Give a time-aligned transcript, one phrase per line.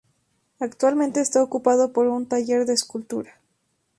[0.59, 3.39] Actualmente está ocupado por un taller de escultura.